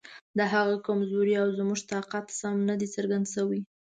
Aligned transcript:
د 0.37 0.39
هغه 0.53 0.75
کمزوري 0.87 1.33
او 1.41 1.47
زموږ 1.57 1.79
طاقت 1.93 2.25
سم 2.39 2.55
نه 2.69 2.75
دی 2.79 2.87
څرګند 2.95 3.25
شوی. 3.35 3.61